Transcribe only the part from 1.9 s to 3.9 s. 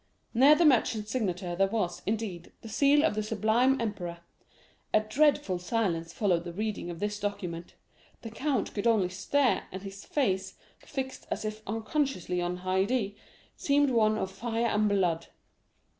indeed, the seal of the sublime